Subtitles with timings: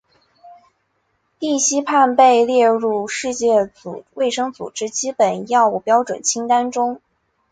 [1.37, 3.69] 地西泮被列入世界
[4.15, 6.99] 卫生组织基本药物标准清单中。